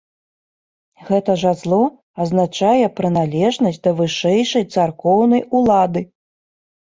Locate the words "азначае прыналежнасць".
2.23-3.79